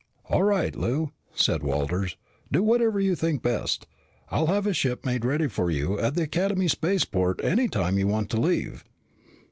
"All 0.25 0.41
right, 0.41 0.75
Lou," 0.75 1.11
said 1.35 1.61
Walters. 1.61 2.17
"Do 2.51 2.63
whatever 2.63 2.99
you 2.99 3.13
think 3.13 3.43
best. 3.43 3.85
I'll 4.31 4.47
have 4.47 4.65
a 4.65 4.73
ship 4.73 5.05
made 5.05 5.23
ready 5.23 5.47
for 5.47 5.69
you 5.69 5.99
at 5.99 6.15
the 6.15 6.23
Academy 6.23 6.67
spaceport 6.69 7.39
any 7.43 7.67
time 7.67 7.99
you 7.99 8.07
want 8.07 8.31
to 8.31 8.41
leave." 8.41 8.83